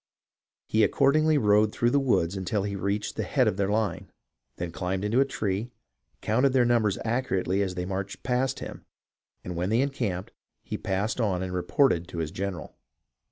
[0.65, 4.11] He ac cordingly rode through the woods until he reached the head of their line;
[4.55, 5.69] then climbed into a tree,
[6.21, 8.83] counted their numbers accurately as they marched past him,
[9.43, 10.31] and when they encamped,
[10.63, 12.75] he passed on and reported to his general."